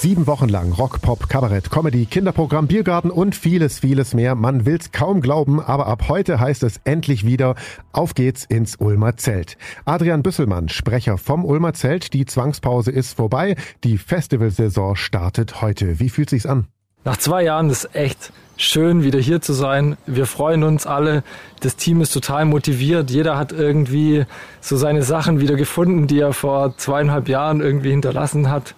Sieben 0.00 0.26
Wochen 0.26 0.48
lang 0.48 0.72
Rock, 0.72 1.02
Pop, 1.02 1.28
Kabarett, 1.28 1.70
Comedy, 1.70 2.06
Kinderprogramm, 2.06 2.66
Biergarten 2.68 3.10
und 3.10 3.36
vieles, 3.36 3.80
vieles 3.80 4.14
mehr. 4.14 4.34
Man 4.34 4.64
will's 4.64 4.92
kaum 4.92 5.20
glauben, 5.20 5.60
aber 5.60 5.88
ab 5.88 6.04
heute 6.08 6.40
heißt 6.40 6.62
es 6.62 6.80
endlich 6.84 7.26
wieder, 7.26 7.54
auf 7.92 8.14
geht's 8.14 8.46
ins 8.46 8.76
Ulmer 8.76 9.18
Zelt. 9.18 9.58
Adrian 9.84 10.22
Büsselmann, 10.22 10.70
Sprecher 10.70 11.18
vom 11.18 11.44
Ulmer 11.44 11.74
Zelt. 11.74 12.14
Die 12.14 12.24
Zwangspause 12.24 12.90
ist 12.90 13.12
vorbei. 13.12 13.56
Die 13.84 13.98
Festivalsaison 13.98 14.96
startet 14.96 15.60
heute. 15.60 16.00
Wie 16.00 16.08
fühlt 16.08 16.30
sich's 16.30 16.46
an? 16.46 16.68
Nach 17.04 17.18
zwei 17.18 17.42
Jahren 17.44 17.68
ist 17.68 17.94
echt 17.94 18.32
schön, 18.56 19.04
wieder 19.04 19.18
hier 19.18 19.42
zu 19.42 19.52
sein. 19.52 19.98
Wir 20.06 20.24
freuen 20.24 20.62
uns 20.62 20.86
alle. 20.86 21.24
Das 21.60 21.76
Team 21.76 22.00
ist 22.00 22.12
total 22.14 22.46
motiviert. 22.46 23.10
Jeder 23.10 23.36
hat 23.36 23.52
irgendwie 23.52 24.24
so 24.62 24.78
seine 24.78 25.02
Sachen 25.02 25.40
wieder 25.40 25.56
gefunden, 25.56 26.06
die 26.06 26.20
er 26.20 26.32
vor 26.32 26.74
zweieinhalb 26.78 27.28
Jahren 27.28 27.60
irgendwie 27.60 27.90
hinterlassen 27.90 28.50
hat 28.50 28.74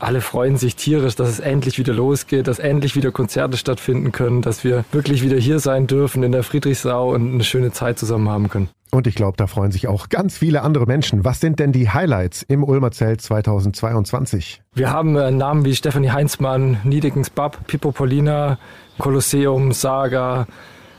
alle 0.00 0.20
freuen 0.20 0.56
sich 0.56 0.76
tierisch, 0.76 1.14
dass 1.14 1.28
es 1.28 1.40
endlich 1.40 1.78
wieder 1.78 1.92
losgeht, 1.92 2.48
dass 2.48 2.58
endlich 2.58 2.96
wieder 2.96 3.12
Konzerte 3.12 3.56
stattfinden 3.56 4.12
können, 4.12 4.42
dass 4.42 4.64
wir 4.64 4.84
wirklich 4.92 5.22
wieder 5.22 5.36
hier 5.36 5.60
sein 5.60 5.86
dürfen 5.86 6.22
in 6.22 6.32
der 6.32 6.42
Friedrichsau 6.42 7.10
und 7.10 7.34
eine 7.34 7.44
schöne 7.44 7.70
Zeit 7.72 7.98
zusammen 7.98 8.28
haben 8.28 8.48
können. 8.48 8.68
Und 8.92 9.06
ich 9.06 9.14
glaube, 9.14 9.36
da 9.36 9.46
freuen 9.46 9.70
sich 9.70 9.86
auch 9.86 10.08
ganz 10.08 10.36
viele 10.36 10.62
andere 10.62 10.84
Menschen. 10.86 11.24
Was 11.24 11.40
sind 11.40 11.60
denn 11.60 11.70
die 11.70 11.90
Highlights 11.90 12.42
im 12.42 12.64
Ulmer 12.64 12.90
Zelt 12.90 13.20
2022? 13.20 14.62
Wir 14.74 14.90
haben 14.90 15.16
äh, 15.16 15.30
Namen 15.30 15.64
wie 15.64 15.76
Stefanie 15.76 16.10
Heinzmann, 16.10 16.78
Niedeckens 16.82 17.30
Bab, 17.30 17.66
Pippo 17.68 17.92
Polina, 17.92 18.58
Kolosseum, 18.98 19.70
Saga, 19.72 20.46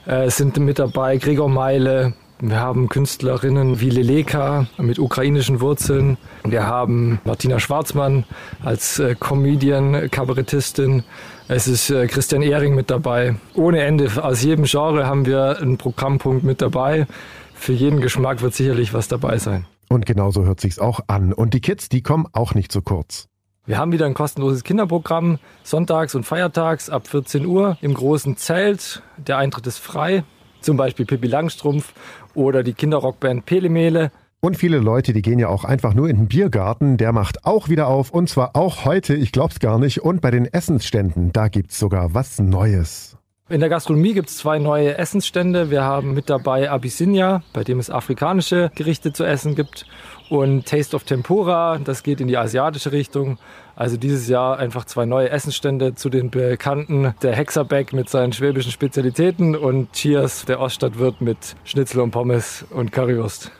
äh, 0.05 0.29
sind 0.29 0.57
mit 0.57 0.79
dabei, 0.79 1.17
Gregor 1.17 1.49
Meile, 1.49 2.13
wir 2.43 2.59
haben 2.59 2.89
Künstlerinnen 2.89 3.81
wie 3.81 3.91
Leleka 3.91 4.65
mit 4.79 4.97
ukrainischen 4.97 5.61
Wurzeln. 5.61 6.17
Wir 6.43 6.65
haben 6.65 7.21
Martina 7.23 7.59
Schwarzmann 7.59 8.23
als 8.63 8.97
äh, 8.97 9.13
Comedian, 9.13 10.09
Kabarettistin. 10.09 11.03
Es 11.47 11.67
ist 11.67 11.91
äh, 11.91 12.07
Christian 12.07 12.41
Ehring 12.41 12.73
mit 12.73 12.89
dabei. 12.89 13.35
Ohne 13.53 13.81
Ende. 13.83 14.09
Aus 14.23 14.41
jedem 14.41 14.65
Genre 14.65 15.05
haben 15.05 15.27
wir 15.27 15.59
einen 15.61 15.77
Programmpunkt 15.77 16.43
mit 16.43 16.63
dabei. 16.63 17.05
Für 17.53 17.73
jeden 17.73 18.01
Geschmack 18.01 18.41
wird 18.41 18.55
sicherlich 18.55 18.91
was 18.91 19.07
dabei 19.07 19.37
sein. 19.37 19.67
Und 19.87 20.07
genauso 20.07 20.43
hört 20.43 20.61
sich's 20.61 20.79
auch 20.79 21.01
an. 21.05 21.33
Und 21.33 21.53
die 21.53 21.61
Kids, 21.61 21.89
die 21.89 22.01
kommen 22.01 22.25
auch 22.33 22.55
nicht 22.55 22.71
zu 22.71 22.81
kurz. 22.81 23.27
Wir 23.67 23.77
haben 23.77 23.91
wieder 23.91 24.07
ein 24.07 24.15
kostenloses 24.15 24.63
Kinderprogramm, 24.63 25.37
sonntags 25.61 26.15
und 26.15 26.23
feiertags 26.23 26.89
ab 26.89 27.07
14 27.07 27.45
Uhr 27.45 27.77
im 27.81 27.93
großen 27.93 28.35
Zelt. 28.35 29.03
Der 29.17 29.37
Eintritt 29.37 29.67
ist 29.67 29.77
frei 29.77 30.23
zum 30.61 30.77
Beispiel 30.77 31.05
Pippi 31.05 31.27
Langstrumpf 31.27 31.93
oder 32.33 32.63
die 32.63 32.73
Kinderrockband 32.73 33.45
Pelemele. 33.45 34.11
Und 34.39 34.57
viele 34.57 34.79
Leute, 34.79 35.13
die 35.13 35.21
gehen 35.21 35.37
ja 35.37 35.49
auch 35.49 35.65
einfach 35.65 35.93
nur 35.93 36.09
in 36.09 36.17
den 36.17 36.27
Biergarten, 36.27 36.97
der 36.97 37.11
macht 37.11 37.45
auch 37.45 37.69
wieder 37.69 37.87
auf 37.87 38.09
und 38.09 38.27
zwar 38.27 38.55
auch 38.55 38.85
heute, 38.85 39.13
ich 39.13 39.31
glaub's 39.31 39.59
gar 39.59 39.77
nicht. 39.77 40.01
Und 40.01 40.21
bei 40.21 40.31
den 40.31 40.45
Essensständen, 40.45 41.31
da 41.31 41.47
gibt's 41.47 41.77
sogar 41.77 42.15
was 42.15 42.39
Neues. 42.39 43.10
In 43.51 43.59
der 43.59 43.67
Gastronomie 43.67 44.13
gibt 44.13 44.29
es 44.29 44.37
zwei 44.37 44.59
neue 44.59 44.97
Essensstände. 44.97 45.69
Wir 45.69 45.83
haben 45.83 46.13
mit 46.13 46.29
dabei 46.29 46.71
Abyssinia, 46.71 47.43
bei 47.51 47.65
dem 47.65 47.79
es 47.79 47.89
afrikanische 47.89 48.71
Gerichte 48.75 49.11
zu 49.11 49.25
essen 49.25 49.55
gibt. 49.55 49.85
Und 50.29 50.65
Taste 50.67 50.95
of 50.95 51.03
Tempura, 51.03 51.77
das 51.77 52.01
geht 52.03 52.21
in 52.21 52.29
die 52.29 52.37
asiatische 52.37 52.93
Richtung. 52.93 53.39
Also 53.75 53.97
dieses 53.97 54.29
Jahr 54.29 54.57
einfach 54.57 54.85
zwei 54.85 55.05
neue 55.05 55.31
Essensstände 55.31 55.95
zu 55.95 56.09
den 56.09 56.29
bekannten. 56.29 57.13
Der 57.23 57.35
Hexerbeck 57.35 57.91
mit 57.91 58.07
seinen 58.07 58.31
schwäbischen 58.31 58.71
Spezialitäten 58.71 59.57
und 59.57 59.91
Cheers, 59.91 60.45
der 60.45 60.61
Oststadtwirt 60.61 61.19
mit 61.19 61.57
Schnitzel 61.65 61.99
und 61.99 62.11
Pommes 62.11 62.63
und 62.69 62.93
Currywurst. 62.93 63.51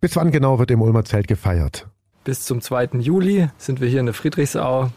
Bis 0.00 0.16
wann 0.16 0.30
genau 0.30 0.58
wird 0.58 0.70
im 0.70 0.80
Ulmer 0.80 1.04
Zelt 1.04 1.28
gefeiert? 1.28 1.86
Bis 2.24 2.46
zum 2.46 2.62
2. 2.62 2.92
Juli 3.00 3.48
sind 3.58 3.82
wir 3.82 3.88
hier 3.88 4.00
in 4.00 4.06
der 4.06 4.14
Friedrichsau. 4.14 4.88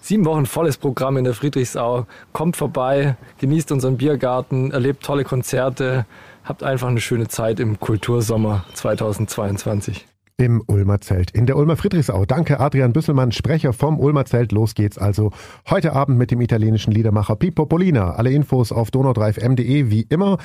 Sieben 0.00 0.24
Wochen 0.24 0.46
volles 0.46 0.76
Programm 0.76 1.16
in 1.16 1.24
der 1.24 1.34
Friedrichsau. 1.34 2.06
Kommt 2.32 2.56
vorbei, 2.56 3.16
genießt 3.38 3.72
unseren 3.72 3.96
Biergarten, 3.96 4.70
erlebt 4.70 5.02
tolle 5.02 5.24
Konzerte, 5.24 6.06
habt 6.44 6.62
einfach 6.62 6.88
eine 6.88 7.00
schöne 7.00 7.28
Zeit 7.28 7.60
im 7.60 7.80
Kultursommer 7.80 8.64
2022 8.74 10.06
im 10.36 10.62
Ulmer 10.66 11.00
Zelt 11.00 11.30
in 11.30 11.46
der 11.46 11.56
Ulmer 11.56 11.76
Friedrichsau. 11.76 12.24
Danke 12.24 12.58
Adrian 12.58 12.92
Büsselmann, 12.92 13.32
Sprecher 13.32 13.72
vom 13.72 14.00
Ulmer 14.00 14.24
Zelt. 14.24 14.52
Los 14.52 14.74
geht's 14.74 14.98
also 14.98 15.30
heute 15.70 15.92
Abend 15.92 16.18
mit 16.18 16.30
dem 16.30 16.40
italienischen 16.40 16.92
Liedermacher 16.92 17.36
Pippo 17.36 17.66
Polina. 17.66 18.14
Alle 18.14 18.30
Infos 18.30 18.72
auf 18.72 18.90
donau3fm.de 18.90 19.90
wie 19.90 20.02
immer. 20.02 20.38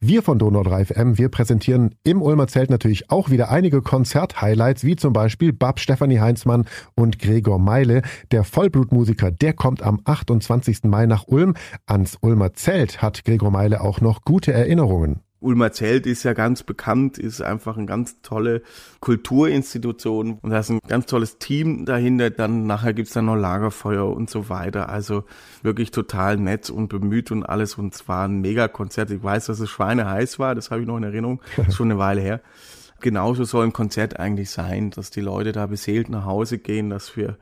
Wir 0.00 0.22
von 0.22 0.38
Donau 0.38 0.62
3 0.62 0.84
FM, 0.84 1.18
wir 1.18 1.28
präsentieren 1.28 1.96
im 2.04 2.22
Ulmer 2.22 2.46
Zelt 2.46 2.70
natürlich 2.70 3.10
auch 3.10 3.30
wieder 3.30 3.50
einige 3.50 3.82
Konzert-Highlights, 3.82 4.84
wie 4.84 4.94
zum 4.94 5.12
Beispiel 5.12 5.52
Bab 5.52 5.80
Stefanie 5.80 6.20
Heinzmann 6.20 6.66
und 6.94 7.18
Gregor 7.18 7.58
Meile. 7.58 8.02
Der 8.30 8.44
Vollblutmusiker, 8.44 9.32
der 9.32 9.54
kommt 9.54 9.82
am 9.82 10.00
28. 10.04 10.84
Mai 10.84 11.06
nach 11.06 11.24
Ulm. 11.26 11.54
Ans 11.86 12.16
Ulmer 12.20 12.54
Zelt 12.54 13.02
hat 13.02 13.24
Gregor 13.24 13.50
Meile 13.50 13.80
auch 13.80 14.00
noch 14.00 14.22
gute 14.22 14.52
Erinnerungen. 14.52 15.24
Ulmer 15.40 15.70
Zelt 15.72 16.06
ist 16.06 16.24
ja 16.24 16.32
ganz 16.32 16.64
bekannt, 16.64 17.16
ist 17.16 17.40
einfach 17.40 17.76
eine 17.76 17.86
ganz 17.86 18.20
tolle 18.22 18.62
Kulturinstitution 19.00 20.38
und 20.42 20.50
da 20.50 20.58
ist 20.58 20.70
ein 20.70 20.80
ganz 20.88 21.06
tolles 21.06 21.38
Team 21.38 21.84
dahinter. 21.84 22.30
Dann 22.30 22.66
nachher 22.66 22.92
gibt's 22.92 23.12
dann 23.12 23.26
noch 23.26 23.36
Lagerfeuer 23.36 24.08
und 24.08 24.28
so 24.28 24.48
weiter. 24.48 24.88
Also 24.88 25.24
wirklich 25.62 25.92
total 25.92 26.36
nett 26.38 26.70
und 26.70 26.88
bemüht 26.88 27.30
und 27.30 27.44
alles. 27.44 27.76
Und 27.76 27.94
es 27.94 28.08
war 28.08 28.26
ein 28.26 28.40
Mega-Konzert. 28.40 29.10
Ich 29.10 29.22
weiß, 29.22 29.46
dass 29.46 29.60
es 29.60 29.70
schweineheiß 29.70 30.38
war, 30.38 30.54
das 30.54 30.70
habe 30.70 30.80
ich 30.80 30.86
noch 30.86 30.96
in 30.96 31.04
Erinnerung. 31.04 31.40
Ist 31.68 31.76
schon 31.76 31.90
eine 31.90 31.98
Weile 31.98 32.20
her. 32.20 32.40
Genauso 33.00 33.44
soll 33.44 33.64
ein 33.64 33.72
Konzert 33.72 34.18
eigentlich 34.18 34.50
sein, 34.50 34.90
dass 34.90 35.10
die 35.10 35.20
Leute 35.20 35.52
da 35.52 35.66
beseelt 35.66 36.08
nach 36.08 36.24
Hause 36.24 36.58
gehen, 36.58 36.90
dass 36.90 37.16
wir 37.16 37.36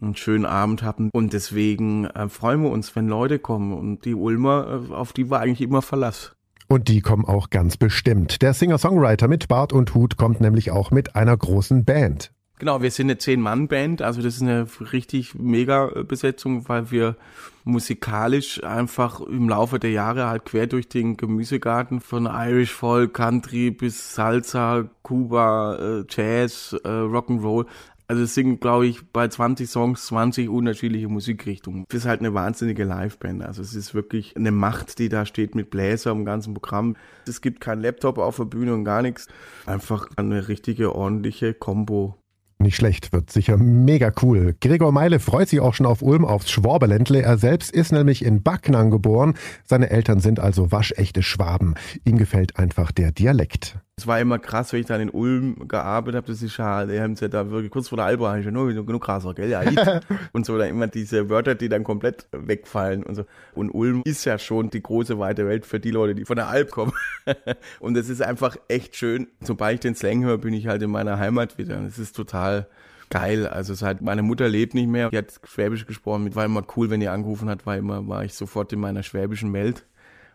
einen 0.00 0.16
schönen 0.16 0.46
Abend 0.46 0.82
haben. 0.82 1.10
Und 1.12 1.34
deswegen 1.34 2.06
äh, 2.06 2.28
freuen 2.28 2.62
wir 2.62 2.70
uns, 2.70 2.96
wenn 2.96 3.08
Leute 3.08 3.38
kommen. 3.38 3.72
Und 3.74 4.04
die 4.06 4.14
Ulmer, 4.14 4.86
äh, 4.90 4.94
auf 4.94 5.12
die 5.12 5.28
war 5.28 5.40
eigentlich 5.40 5.60
immer 5.60 5.82
Verlass. 5.82 6.34
Und 6.72 6.88
die 6.88 7.02
kommen 7.02 7.26
auch 7.26 7.50
ganz 7.50 7.76
bestimmt. 7.76 8.40
Der 8.40 8.54
Singer-Songwriter 8.54 9.28
mit 9.28 9.46
Bart 9.46 9.74
und 9.74 9.94
Hut 9.94 10.16
kommt 10.16 10.40
nämlich 10.40 10.70
auch 10.70 10.90
mit 10.90 11.14
einer 11.14 11.36
großen 11.36 11.84
Band. 11.84 12.32
Genau, 12.58 12.80
wir 12.80 12.90
sind 12.90 13.08
eine 13.08 13.18
Zehn-Mann-Band, 13.18 14.00
also 14.00 14.22
das 14.22 14.36
ist 14.36 14.40
eine 14.40 14.66
richtig 14.90 15.34
mega 15.34 15.88
Besetzung, 16.08 16.70
weil 16.70 16.90
wir 16.90 17.16
musikalisch 17.64 18.64
einfach 18.64 19.20
im 19.20 19.50
Laufe 19.50 19.80
der 19.80 19.90
Jahre 19.90 20.28
halt 20.28 20.46
quer 20.46 20.66
durch 20.66 20.88
den 20.88 21.18
Gemüsegarten 21.18 22.00
von 22.00 22.24
Irish 22.24 22.72
Folk, 22.72 23.12
Country 23.12 23.70
bis 23.70 24.14
Salsa, 24.14 24.88
Kuba, 25.02 25.76
äh, 25.76 26.04
Jazz, 26.08 26.74
äh, 26.84 26.88
Rock'n'Roll 26.88 27.66
also 28.12 28.24
es 28.24 28.34
sind, 28.34 28.60
glaube 28.60 28.86
ich, 28.86 29.00
bei 29.10 29.26
20 29.26 29.70
Songs 29.70 30.04
20 30.08 30.50
unterschiedliche 30.50 31.08
Musikrichtungen. 31.08 31.86
Das 31.88 32.00
ist 32.00 32.06
halt 32.06 32.20
eine 32.20 32.34
wahnsinnige 32.34 32.84
Liveband. 32.84 33.42
Also 33.42 33.62
es 33.62 33.74
ist 33.74 33.94
wirklich 33.94 34.36
eine 34.36 34.50
Macht, 34.50 34.98
die 34.98 35.08
da 35.08 35.24
steht 35.24 35.54
mit 35.54 35.70
Bläser 35.70 36.10
im 36.10 36.26
ganzen 36.26 36.52
Programm. 36.52 36.96
Es 37.26 37.40
gibt 37.40 37.62
keinen 37.62 37.80
Laptop 37.80 38.18
auf 38.18 38.36
der 38.36 38.44
Bühne 38.44 38.74
und 38.74 38.84
gar 38.84 39.00
nichts. 39.00 39.28
Einfach 39.64 40.10
eine 40.16 40.48
richtige, 40.48 40.94
ordentliche 40.94 41.54
Combo 41.54 42.18
nicht 42.58 42.76
schlecht, 42.76 43.12
wird 43.12 43.28
sicher 43.28 43.56
mega 43.56 44.12
cool. 44.22 44.54
Gregor 44.60 44.92
Meile 44.92 45.18
freut 45.18 45.48
sich 45.48 45.58
auch 45.58 45.74
schon 45.74 45.84
auf 45.84 46.00
Ulm, 46.00 46.24
aufs 46.24 46.48
Schwaberländle. 46.48 47.20
Er 47.20 47.36
selbst 47.36 47.72
ist 47.72 47.90
nämlich 47.90 48.24
in 48.24 48.44
Backnang 48.44 48.92
geboren. 48.92 49.34
Seine 49.64 49.90
Eltern 49.90 50.20
sind 50.20 50.38
also 50.38 50.70
waschechte 50.70 51.24
Schwaben. 51.24 51.74
Ihm 52.04 52.18
gefällt 52.18 52.58
einfach 52.60 52.92
der 52.92 53.10
Dialekt. 53.10 53.80
Es 54.02 54.06
war 54.08 54.18
immer 54.18 54.40
krass, 54.40 54.72
wenn 54.72 54.80
ich 54.80 54.86
dann 54.86 55.00
in 55.00 55.10
Ulm 55.10 55.68
gearbeitet 55.68 56.16
habe, 56.16 56.26
das 56.26 56.42
ist 56.42 56.56
ja, 56.56 56.84
die 56.84 57.00
haben 57.00 57.14
ja 57.14 57.28
da 57.28 57.48
wirklich 57.52 57.70
kurz 57.70 57.88
vor 57.88 57.96
der 57.98 58.06
Alba, 58.06 58.36
ich 58.36 58.46
nur 58.46 58.74
genug 58.84 59.04
krasser, 59.04 59.32
gell, 59.32 59.48
ja, 59.48 59.62
und 60.32 60.44
so, 60.44 60.58
dann 60.58 60.68
immer 60.68 60.88
diese 60.88 61.30
Wörter, 61.30 61.54
die 61.54 61.68
dann 61.68 61.84
komplett 61.84 62.26
wegfallen 62.32 63.04
und 63.04 63.14
so. 63.14 63.24
Und 63.54 63.70
Ulm 63.70 64.02
ist 64.04 64.24
ja 64.24 64.38
schon 64.38 64.70
die 64.70 64.82
große 64.82 65.20
weite 65.20 65.46
Welt 65.46 65.66
für 65.66 65.78
die 65.78 65.92
Leute, 65.92 66.16
die 66.16 66.24
von 66.24 66.34
der 66.34 66.48
Alp 66.48 66.72
kommen. 66.72 66.92
und 67.78 67.96
es 67.96 68.08
ist 68.08 68.22
einfach 68.22 68.56
echt 68.66 68.96
schön. 68.96 69.28
Sobald 69.40 69.74
ich 69.74 69.80
den 69.80 69.94
Slang 69.94 70.24
höre, 70.24 70.38
bin 70.38 70.52
ich 70.52 70.66
halt 70.66 70.82
in 70.82 70.90
meiner 70.90 71.20
Heimat 71.20 71.56
wieder. 71.56 71.80
Es 71.86 72.00
ist 72.00 72.16
total 72.16 72.66
geil. 73.08 73.46
Also 73.46 73.72
es 73.72 73.82
halt, 73.82 74.00
meine 74.00 74.22
Mutter 74.22 74.48
lebt 74.48 74.74
nicht 74.74 74.88
mehr, 74.88 75.10
die 75.10 75.18
hat 75.18 75.40
Schwäbisch 75.44 75.86
gesprochen, 75.86 76.34
war 76.34 76.44
immer 76.44 76.64
cool, 76.76 76.90
wenn 76.90 76.98
die 76.98 77.08
angerufen 77.08 77.48
hat, 77.48 77.66
war 77.66 77.76
immer, 77.76 78.08
war 78.08 78.24
ich 78.24 78.34
sofort 78.34 78.72
in 78.72 78.80
meiner 78.80 79.04
schwäbischen 79.04 79.52
Welt. 79.52 79.84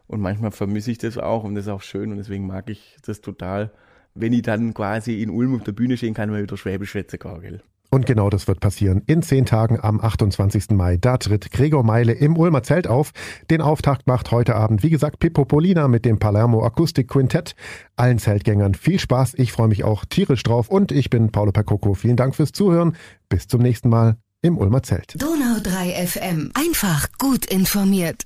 Und 0.08 0.22
manchmal 0.22 0.52
vermisse 0.52 0.92
ich 0.92 0.98
das 0.98 1.18
auch 1.18 1.44
und 1.44 1.56
das 1.56 1.66
ist 1.66 1.72
auch 1.72 1.82
schön 1.82 2.12
und 2.12 2.18
deswegen 2.18 2.48
mag 2.48 2.70
ich 2.70 2.98
das 3.06 3.22
total, 3.22 3.72
wenn 4.16 4.34
ich 4.34 4.42
dann 4.42 4.74
quasi 4.74 5.22
in 5.22 5.30
Ulm 5.30 5.56
auf 5.56 5.64
der 5.64 5.74
Bühne 5.74 5.98
stehen 5.98 6.14
kann, 6.14 6.32
weil 6.32 6.38
ich 6.38 6.44
wieder 6.44 6.58
Schwäbisch 6.58 6.92
schwätze 6.92 7.18
kann, 7.18 7.42
gell? 7.42 7.62
Und 7.90 8.06
genau 8.06 8.30
das 8.30 8.48
wird 8.48 8.60
passieren. 8.60 9.02
In 9.06 9.22
zehn 9.22 9.46
Tagen 9.46 9.80
am 9.82 10.02
28. 10.02 10.72
Mai. 10.72 10.98
Da 10.98 11.18
tritt 11.18 11.52
Gregor 11.52 11.84
Meile 11.84 12.12
im 12.14 12.38
Ulmer 12.38 12.64
Zelt 12.64 12.88
auf. 12.88 13.12
Den 13.50 13.62
Auftakt 13.62 14.08
macht 14.08 14.32
heute 14.32 14.56
Abend, 14.56 14.84
wie 14.84 14.90
gesagt, 14.90 15.20
Pippo 15.20 15.46
Polina 15.46 15.88
mit 15.88 16.04
dem 16.04 16.20
Palermo 16.20 16.66
Akustik 16.66 17.08
Quintett. 17.08 17.56
Allen 17.96 18.20
Zeltgängern 18.20 18.74
viel 18.74 19.00
Spaß. 19.00 19.36
Ich 19.38 19.54
freue 19.54 19.70
mich 19.70 19.86
auch 19.86 20.04
tierisch 20.04 20.44
drauf. 20.44 20.68
Und 20.68 20.92
ich 20.92 21.10
bin 21.10 21.32
Paolo 21.32 21.54
Percoco. 21.54 21.94
Vielen 21.94 22.18
Dank 22.18 22.36
fürs 22.36 22.52
Zuhören. 22.52 22.98
Bis 23.30 23.48
zum 23.48 23.62
nächsten 23.62 23.88
Mal 23.88 24.18
im 24.42 24.58
Ulmer 24.58 24.84
Zelt. 24.84 25.22
Donau 25.22 25.60
3 25.64 26.08
FM. 26.08 26.52
Einfach 26.56 27.08
gut 27.18 27.46
informiert. 27.46 28.24